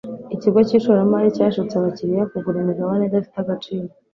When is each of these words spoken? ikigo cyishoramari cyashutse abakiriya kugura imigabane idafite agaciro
ikigo 0.35 0.59
cyishoramari 0.67 1.33
cyashutse 1.37 1.73
abakiriya 1.75 2.29
kugura 2.31 2.57
imigabane 2.63 3.03
idafite 3.05 3.37
agaciro 3.41 3.87